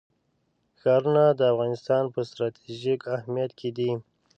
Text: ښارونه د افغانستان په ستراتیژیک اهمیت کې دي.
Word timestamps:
ښارونه 0.79 1.23
د 1.39 1.41
افغانستان 1.53 2.03
په 2.13 2.19
ستراتیژیک 2.29 3.01
اهمیت 3.17 3.51
کې 3.59 3.69
دي. 3.77 3.91